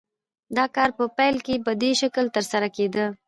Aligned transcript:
دا 0.55 0.65
کار 0.75 0.89
په 0.97 1.05
پیل 1.17 1.35
کې 1.45 1.55
په 1.65 1.71
دې 1.81 1.91
شکل 2.01 2.25
ترسره 2.35 2.67
کېده 2.75 3.05